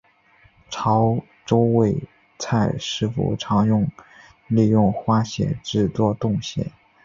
[0.71, 2.05] 潮洲味
[2.39, 3.67] 菜师傅常
[4.47, 6.71] 利用花蟹制作冻蟹。